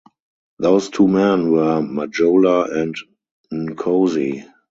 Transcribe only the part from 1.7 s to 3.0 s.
Majola and